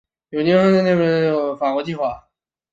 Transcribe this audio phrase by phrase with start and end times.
[0.31, 2.27] 有经赫罗纳延伸至法国的计划。